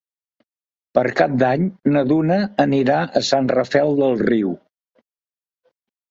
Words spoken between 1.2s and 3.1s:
d'Any na Duna irà